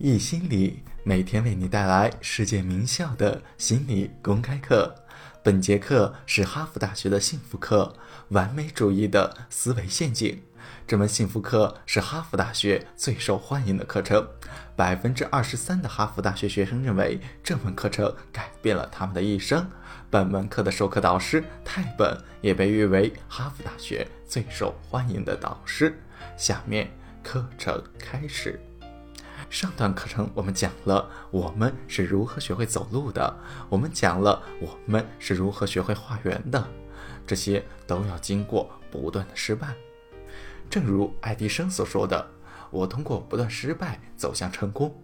[0.00, 4.94] 易心理每天为你带来世界名校的心理公开课。
[5.42, 7.96] 本节课是哈佛大学的幸福课——
[8.30, 10.40] 完美主义的思维陷阱。
[10.86, 14.24] 这门幸福课是哈佛大学最受欢迎的课程，
[14.76, 19.68] 百分之二十三的哈佛大学学生认为这门课程改变了他们的一生。
[20.08, 26.00] 本门课的授课导师泰本也被誉为哈佛大学最受欢迎的导师。
[26.36, 26.88] 下面
[27.20, 28.60] 课程开始。
[29.50, 33.34] 上段课程我们讲了我们是如何学会走路的，
[33.70, 36.68] 我们讲了我们是如何学会画圆的，
[37.26, 39.68] 这些都要经过不断的失败。
[40.68, 42.28] 正如爱迪生所说的
[42.70, 44.94] ：“我通过不断失败走向成功。”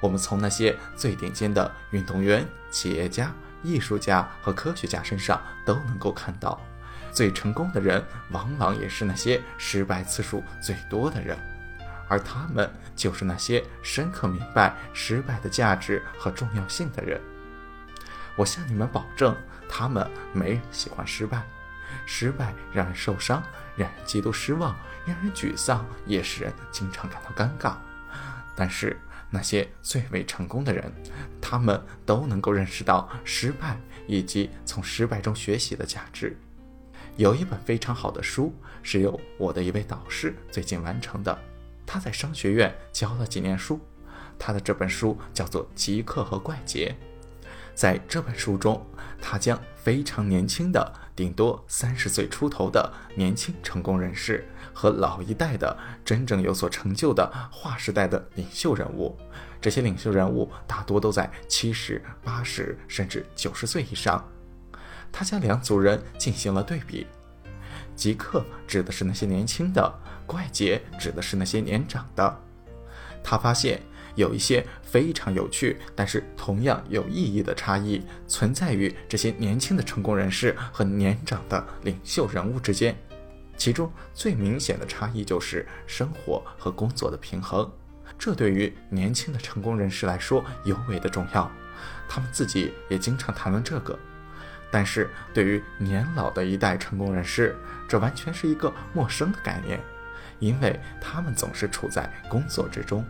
[0.00, 3.30] 我们从那些最顶尖的运动员、企业家、
[3.62, 6.58] 艺术家和科学家身上都能够看到，
[7.12, 11.36] 最成功的人往往也是那些失败次数最多的人。
[12.08, 17.20] 而他们就是那些深刻明白失败的价值和重要性的人。
[18.36, 19.34] 我向你们保证，
[19.68, 21.42] 他们没人喜欢失败，
[22.06, 23.42] 失败让人受伤，
[23.76, 24.76] 让人极度失望，
[25.06, 27.76] 让人沮丧，也使人经常感到尴尬。
[28.54, 28.98] 但是
[29.30, 30.92] 那些最为成功的人，
[31.40, 36.38] 他们都能够认识到失败以及从失败中学习的价值。
[37.16, 41.38] 有一本非常好的书，是由我的一位导师最近完成的。
[41.86, 43.80] 他在商学院教了几年书，
[44.38, 46.94] 他的这本书叫做《极客和怪杰》。
[47.74, 48.84] 在这本书中，
[49.20, 59.14] 他将非常年轻的，顶多三十岁出头的年轻成功人士和老一代的真正有所成就的划时代的领袖人物，
[59.60, 64.26] 这些领袖人物大多都在七十八十甚至九十岁以上。
[65.12, 67.06] 他将两组人进行了对比，
[67.96, 70.00] 极客指的是那些年轻的。
[70.26, 72.40] 怪杰指的是那些年长的。
[73.22, 73.80] 他发现
[74.16, 82.96] 有一些非常有趣，但是同样有意义的差异存在于这些年轻的成功人士和年长的领袖人物之间。
[83.56, 87.70] 其中最明显的差异就是生活和工作的平衡。
[88.18, 91.50] 这对于年轻的成功人士来说尤为的重要，
[92.08, 93.98] 他们自己也经常谈论这个。
[94.70, 97.56] 但是对于年老的一代成功人士，
[97.88, 99.80] 这完全是一个陌生的概念。
[100.38, 103.02] 因为他们总是处在工作之中，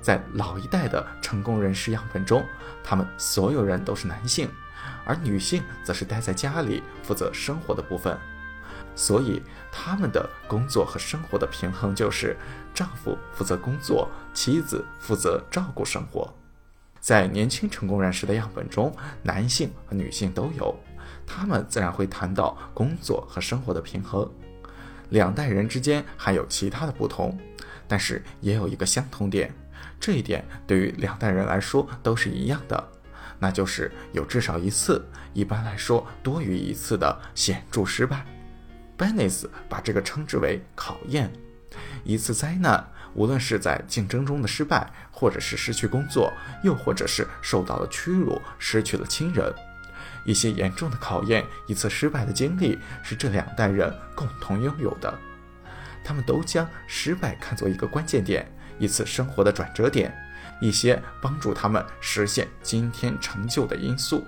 [0.00, 2.44] 在老一代的成功人士样本中，
[2.84, 4.48] 他们所有人都是男性，
[5.04, 8.16] 而女性则是待在家里负责生活的部分，
[8.94, 9.42] 所以
[9.72, 12.36] 他们的工作和生活的平衡就是
[12.72, 16.32] 丈夫负责工作，妻子负责照顾生活。
[17.08, 20.78] 在年轻成功人士的样本中，男性和女性都有，
[21.26, 24.30] 他们自然会谈到工作和生活的平衡。
[25.08, 27.34] 两代人之间还有其他的不同，
[27.88, 29.50] 但是也有一个相同点，
[29.98, 32.88] 这一点对于两代人来说都是一样的，
[33.38, 35.02] 那就是有至少一次，
[35.32, 38.22] 一般来说多于一次的显著失败。
[38.98, 41.32] b e n n s 把这个称之为考验，
[42.04, 49.52] 一次灾难，无论是在竞争中的失败，或者是失去工作，又或者是受到了屈辱，失去了亲人。
[50.24, 55.12] 一些严重的考验，一次失败的经历是这两代人共同拥有的。
[56.04, 60.16] 他们都将失败看作一个关键点，一次生活的转折点，
[60.60, 64.24] 一些帮助他们实现今天成就的因素。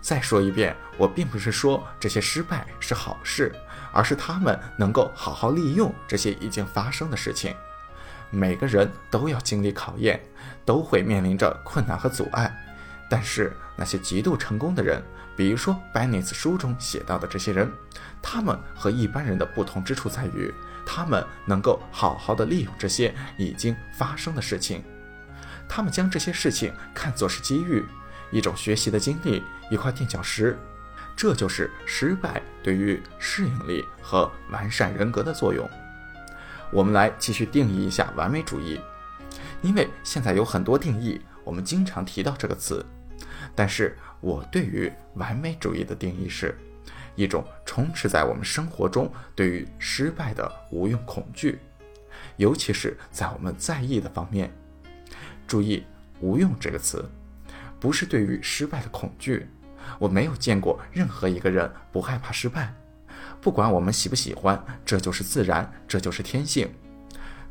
[0.00, 3.54] 再说一遍，我并不是说这些失败是好事，
[3.92, 7.54] 而是他们能够好好利用这些已经发生的事情。
[8.32, 10.18] 每个人都要经历考验，
[10.64, 12.50] 都会面临着困难和阻碍。
[13.10, 15.02] 但是那些极度成功的人，
[15.36, 17.70] 比如说 b e n n e t 书中写到的这些人，
[18.22, 20.50] 他们和一般人的不同之处在于，
[20.86, 24.82] 他们能够好好的利用这些已经发生的事情，
[25.68, 27.84] 他们将这些事情看作是机遇，
[28.30, 30.58] 一种学习的经历，一块垫脚石。
[31.14, 35.68] 这就是失败对于适应力和完善人格的作用。
[36.72, 38.80] 我们来继续定义一下完美主义，
[39.60, 42.84] 因为现在有很多定义，我们经常提到这个词。
[43.54, 46.56] 但是我对于完美主义的定义是，
[47.14, 51.58] 一种充斥在我们生活中对于失败的无用恐惧，
[52.38, 54.50] 尤其是在我们在意的方面。
[55.46, 55.84] 注意
[56.20, 57.06] “无用”这个词，
[57.78, 59.46] 不是对于失败的恐惧。
[59.98, 62.72] 我没有见过任何一个人不害怕失败，
[63.42, 66.72] 不管我们喜不喜欢，这就是自然，这就是天性。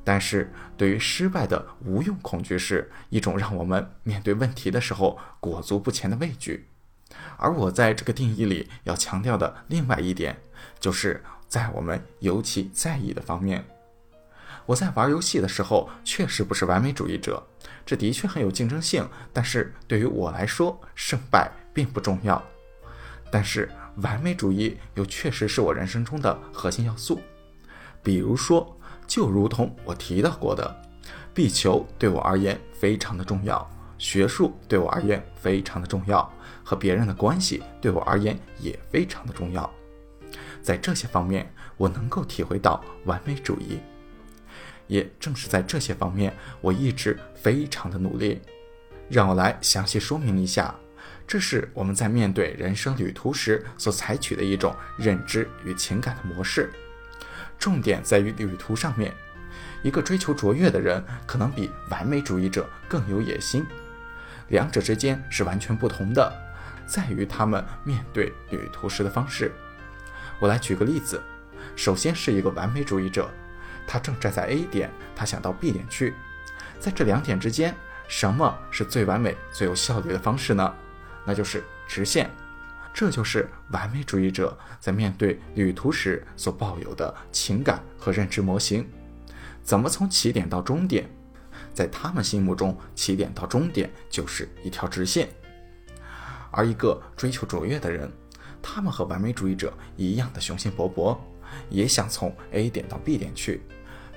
[0.04, 6.66] 但是对于失败的无用恐惧是一种让我们面对问题的时候裹足不前的畏惧，
[7.38, 10.40] 而我在这个定义里要强调的另外一点，
[10.80, 13.64] 就是在我们尤其在意的方面。
[14.66, 17.46] 我在玩游戏的时候确实不是完美主义者，
[17.86, 22.42] 这的确很有竞争性，但是对于我来说，胜败并不重要。
[23.32, 27.20] 但是完美主义又确实是我人生中的核心要素。
[28.02, 30.76] 比如说，就如同我提到过的，
[31.34, 36.32] 壁球对我而言非常的重要，学术对我而言非常的重要，
[36.64, 39.70] 和别人的关系对我而言也非常的重要。
[40.62, 43.80] 在这些方面，我能够体会到完美主义。
[44.88, 48.42] 也正是在这些方面，我一直非常的努力。
[49.10, 50.74] 让我来详细说明一下，
[51.32, 56.70] 这是我们在面对人生旅途时所采取的一种认知与情感的模式。
[57.58, 59.14] 重点在于旅途上面，
[59.82, 63.66] 一个追求卓越的人可能比完美主义者更有野心，
[64.50, 66.30] 两者之间是完全不同的，
[66.86, 69.54] 在于他们面对旅途时的方式。
[70.38, 71.24] 我来举个例子，
[71.78, 73.32] 首先是一个完美主义者。
[73.88, 76.14] 他正站在 A 点，他想到 B 点去，
[76.78, 77.74] 在这两点之间，
[78.10, 80.76] 什么是最完美、最有效率的方式呢？
[81.26, 82.30] 那就是直线。
[82.94, 88.86] 这就是完美主义者在面对旅途时所抱有的情感和认知模型。
[89.64, 91.10] 怎么从起点到终点？
[91.74, 95.30] 在他们心目中，起点到终点就是一条直线。
[96.52, 98.12] 而一个追求卓越的人，
[98.62, 101.18] 他们和完美主义者一样的雄心勃勃。
[101.70, 103.62] 也想从 A 点到 B 点去，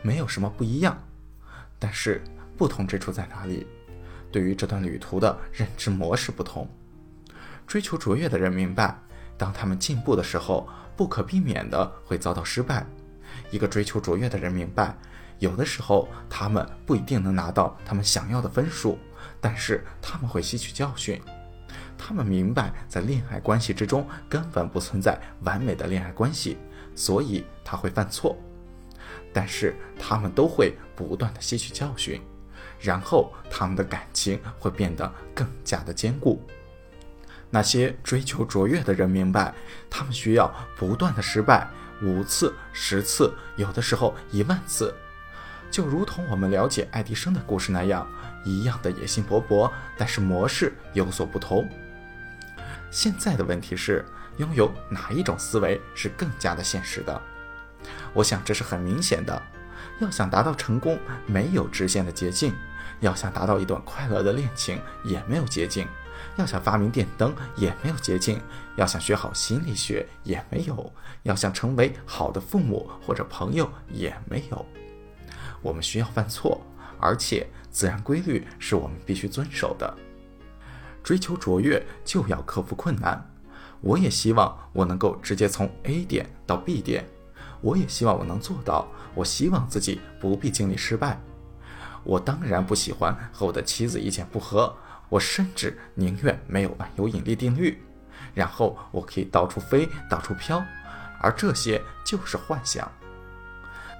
[0.03, 0.97] 没有什么不一样，
[1.79, 2.23] 但是
[2.57, 3.67] 不同之处在哪里？
[4.33, 6.69] 对于这段旅途的认知模式不同。
[7.67, 8.99] 追求卓越的人明白，
[9.37, 12.87] 当他们进步的时候，不可避免的会遭到失败。
[13.51, 14.97] 一个追求卓越的人明白，
[15.39, 18.99] 有的时候他们不一定能拿到他们想要的分数，
[19.41, 21.21] 但是他们会吸取教训。
[21.97, 26.59] 他们明白，在恋爱关系之中根本不存在完美的恋爱关系。
[26.97, 28.37] 所以他会犯错，
[29.33, 32.21] 但是他们都会不断的吸取教训，
[32.79, 36.41] 然后他们的感情会变得更加的坚固。
[37.55, 39.55] 那些追求卓越的人明白，
[39.89, 41.69] 他们需要不断的失败
[42.03, 44.93] 五次、十次，有的时候一万次，
[45.71, 48.05] 就如同我们了解爱迪生的故事那样，
[48.45, 51.65] 一样的野心勃勃，但是模式有所不同。
[52.91, 54.05] 现在的问题是。
[54.39, 57.23] 拥有哪一种思维是更加的现实的？
[58.13, 59.41] 我想这是很明显的。
[60.01, 62.51] 要想达到成功，没有直线的捷径；
[62.99, 65.87] 要想达到一段快乐的恋情，也没有捷径；
[66.37, 68.39] 要想发明电灯，也没有捷径；
[68.77, 70.75] 要想学好心理学，也没有；
[71.23, 74.67] 要想成为好的父母或者朋友，也没有。
[75.63, 76.61] 我们需要犯错，
[76.99, 79.97] 而且自然规律是我们必须遵守的。
[81.03, 83.31] 追求卓越，就要克服困难。
[83.81, 87.05] 我也希望我能够直接从 A 点到 B 点，
[87.61, 88.89] 我也希望我能做到。
[89.15, 91.21] 我希望自己不必经历失败。
[92.03, 94.75] 我当然不喜欢和我的妻子意见不合，
[95.15, 97.81] 我甚至宁愿没有万有引力定律，
[98.35, 100.61] 然后我可以到处飞，到处飘，
[101.21, 102.91] 而这些就是幻想。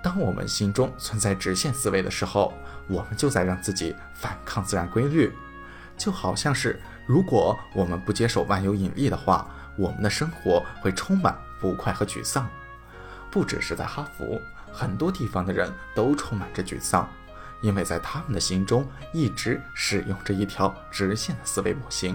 [0.03, 2.53] 当我们心中存在直线思维的时候，
[2.89, 5.33] 我们就在让自己反抗自然规律，
[5.97, 9.49] 就好像是如果我们不接受万有引力的话。
[9.77, 12.49] 我们的生活会充满不快和沮丧，
[13.29, 14.41] 不只是在哈佛，
[14.73, 17.09] 很多地方的人都充满着沮丧，
[17.65, 22.15] 因为在他们的心中一直使用着一条直线的思维模型。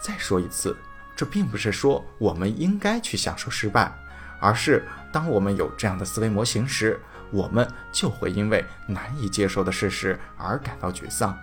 [0.00, 0.76] 再说一次，
[1.16, 3.92] 这并不是说我们应该去享受失败，
[4.40, 7.00] 而是当我们有这样的思维模型时，
[7.32, 11.36] 我们就会因为难以接受的事实而感到沮丧。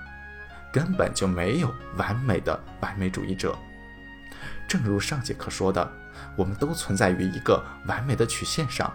[0.71, 3.53] 根本就没有完美的完美主义者。
[4.65, 5.91] 正如上节课说的，
[6.37, 8.91] 我们都存在于一个完美的曲线上，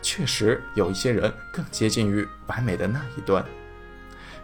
[0.00, 3.44] 确实有一些人更接近于完美的那一端。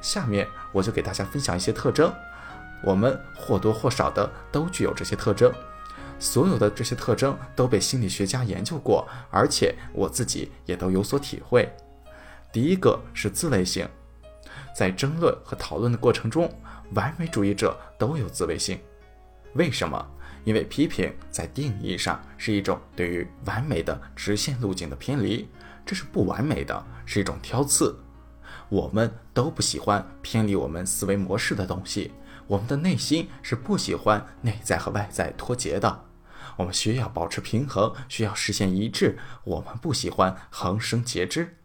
[0.00, 2.12] 下面我就给大家分享一些特征，
[2.82, 5.52] 我们或多或少的都具有这些特征，
[6.18, 11.70] 所有的这些特征都被心理学家研究过，而且我自己也都有所体会。
[12.52, 13.88] 第一个是自卫性，
[14.76, 16.52] 在争论和讨论的过程中，
[16.92, 18.78] 完美主义者都有自卫性，
[19.54, 20.06] 为什么？
[20.45, 25.49] 因为批评在定义上是一种对于完美的直线路径的偏离，
[25.85, 27.99] 这是不完美的，是一种挑刺。
[28.69, 32.13] 我们都不喜欢偏离我们思维模式的东西，
[32.47, 36.05] 我们的内心是不喜欢内在和外在脱节的。
[36.57, 39.19] 我们需要保持平衡，需要实现一致。
[39.45, 41.57] 我们不喜欢横生截枝。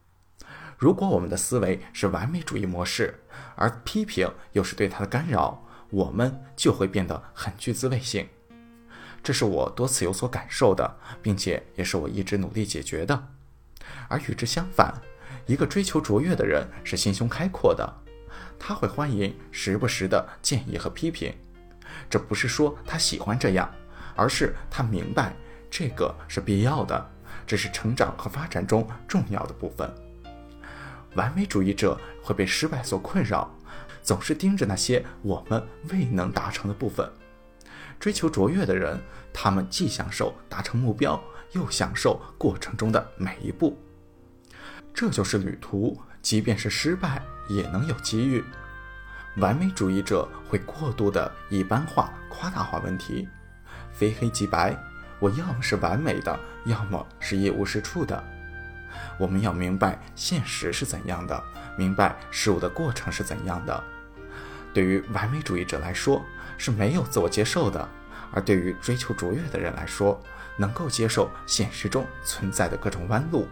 [0.77, 3.19] 如果我们的思维是完美主义模式，
[3.55, 8.27] 而批评又是对它的干扰，我们就会变得很具自卫性。
[9.23, 13.27] 这是我多次有所感受的，并且也是我一直努力解决的。
[14.07, 14.93] 而与之相反，
[15.45, 17.91] 一个追求卓越的人是心胸开阔的，
[18.57, 21.33] 他会欢迎时不时的建议和批评。
[22.09, 23.69] 这不是说他喜欢这样，
[24.15, 25.33] 而是他明白
[25.69, 27.09] 这个是必要的，
[27.45, 29.91] 这是成长和发展中重要的部分。
[31.15, 33.51] 完美主义者会被失败所困扰，
[34.01, 35.61] 总是盯着那些我们
[35.91, 37.09] 未能达成的部分。
[37.99, 38.99] 追求卓越的人，
[39.33, 43.77] 他们既享受达成目标，又享受过程中的每一步。
[44.93, 48.43] 这就是旅途，即便是失败，也能有机遇。
[49.37, 53.27] 完美主义者会过度的一般化、夸大化问题，
[53.91, 54.75] 非黑即白。
[55.19, 58.21] 我要么是完美的，要么是一无是处的。
[59.17, 61.41] 我们要明白现实是怎样的，
[61.77, 63.83] 明白事物的过程是怎样的。
[64.73, 66.23] 对于完美主义者来说，
[66.57, 67.87] 是没有自我接受的；
[68.31, 70.21] 而对于追求卓越的人来说，
[70.57, 73.47] 能够接受现实中存在的各种弯路。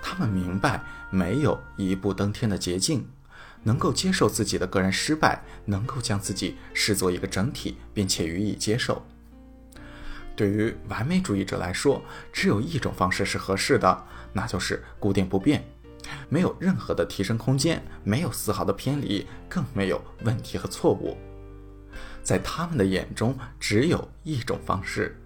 [0.00, 0.80] 他们明白
[1.10, 3.08] 没有一步登天的捷径。
[3.64, 9.04] 能够接受自己的个人失败，能够将自己视作一个整体，并且予以接受。
[10.36, 12.00] 对于完美主义者来说，
[12.32, 15.68] 只有一种方式是合适的，那就是固定不变，
[16.28, 21.16] 没有任何的提升空间，没有丝毫的偏离，更没有问题和错误。
[22.22, 25.16] 在他们的眼中，只有一种方式，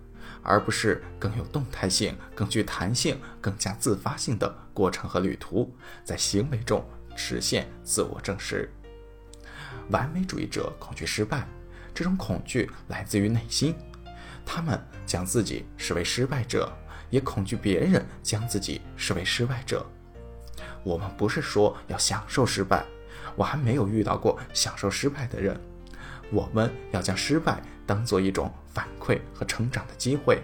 [0.43, 5.75] 而不是更有动态性、更具弹性、更加自发性的过程和旅途，
[6.05, 6.85] 在行为中。
[7.15, 8.71] 实现自我证实。
[9.91, 11.47] 完美主义者恐惧失败，
[11.93, 13.75] 这种恐惧来自于内心，
[14.47, 16.73] 他们将自己视为失败者，
[17.11, 19.85] 也恐惧别人将自己视为失败者。
[20.83, 22.85] 我们不是说要享受失败，
[23.37, 25.59] 我还没有遇到过享受失败的人。
[26.31, 30.43] 我们要将失败当做一种反馈和成长的机会。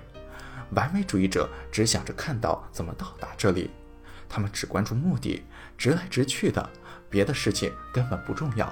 [0.73, 3.71] 完美主义者只想着看到怎么到达这里。
[4.29, 5.43] 他们只关注目的，
[5.79, 6.71] 直来直去的，
[7.09, 8.71] 别的事情根本不重要。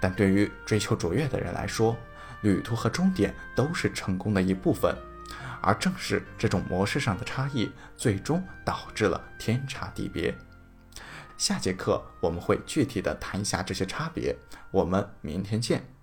[0.00, 1.96] 但对于追求卓越的人来说，
[2.42, 4.92] 旅途和终点都是成功的一部分，
[5.62, 10.34] 而正是这种模式上的差异，最终导致了天差地别。
[11.36, 14.36] 下节课我们会具体的谈一下这些差别，
[14.70, 15.93] 我们明天见。